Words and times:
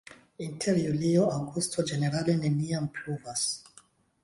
Inter 0.45 0.79
julio-aŭgusto 0.83 1.85
ĝenerale 1.91 2.37
neniam 2.41 2.91
pluvas. 2.99 3.47